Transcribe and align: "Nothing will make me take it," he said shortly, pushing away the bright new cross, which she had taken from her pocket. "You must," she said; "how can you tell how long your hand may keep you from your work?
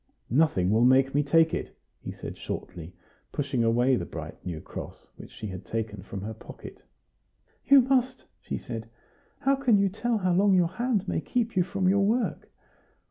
"Nothing 0.31 0.71
will 0.71 0.83
make 0.83 1.13
me 1.13 1.21
take 1.21 1.53
it," 1.53 1.77
he 2.03 2.11
said 2.11 2.35
shortly, 2.35 2.91
pushing 3.31 3.63
away 3.63 3.95
the 3.95 4.03
bright 4.03 4.43
new 4.43 4.59
cross, 4.59 5.05
which 5.15 5.29
she 5.29 5.45
had 5.45 5.63
taken 5.63 6.01
from 6.01 6.21
her 6.21 6.33
pocket. 6.33 6.81
"You 7.67 7.81
must," 7.81 8.25
she 8.41 8.57
said; 8.57 8.89
"how 9.41 9.55
can 9.55 9.77
you 9.77 9.89
tell 9.89 10.17
how 10.17 10.33
long 10.33 10.55
your 10.55 10.69
hand 10.69 11.07
may 11.07 11.21
keep 11.21 11.55
you 11.55 11.61
from 11.61 11.87
your 11.87 12.03
work? 12.03 12.49